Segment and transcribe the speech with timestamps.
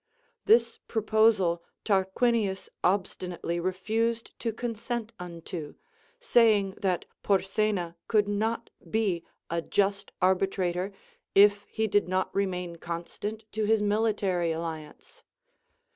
[0.47, 5.75] This proposal Tar quinius obstinately refused to consent unto,
[6.19, 10.91] saying that Porsena could not be a just arbitrator
[11.35, 15.23] if he did not remain constant to his military alliance.